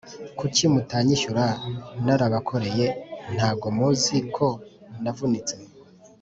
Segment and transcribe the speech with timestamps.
[0.39, 1.45] Kuki mutanyishyura
[2.05, 2.85] narabakoreye
[3.35, 4.45] ntago muziko
[5.03, 5.55] navunitse